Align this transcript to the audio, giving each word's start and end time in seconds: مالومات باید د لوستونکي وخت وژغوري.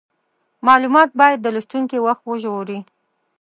مالومات 0.65 1.09
باید 1.21 1.39
د 1.41 1.47
لوستونکي 1.55 1.97
وخت 2.05 2.23
وژغوري. 2.25 2.79